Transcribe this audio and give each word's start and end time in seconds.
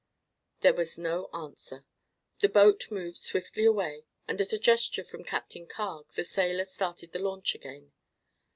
There 0.61 0.73
was 0.73 0.97
no 0.97 1.27
answer. 1.31 1.85
The 2.39 2.49
boat 2.49 2.89
moved 2.89 3.17
swiftly 3.17 3.65
away 3.65 4.05
and 4.27 4.41
at 4.41 4.51
a 4.51 4.57
gesture 4.57 5.03
from 5.03 5.23
Captain 5.23 5.67
Carg 5.67 6.07
the 6.15 6.23
sailor 6.23 6.65
started 6.65 7.11
the 7.11 7.19
launch 7.19 7.53
again. 7.53 7.91